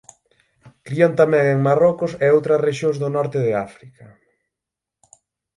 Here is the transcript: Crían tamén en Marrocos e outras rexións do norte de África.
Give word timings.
Crían 0.85 1.13
tamén 1.21 1.45
en 1.53 1.59
Marrocos 1.67 2.11
e 2.25 2.27
outras 2.35 2.63
rexións 2.67 2.97
do 3.01 3.09
norte 3.15 3.37
de 3.45 3.51
África. 3.67 4.05